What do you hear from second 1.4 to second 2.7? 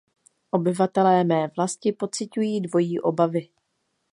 vlasti pociťují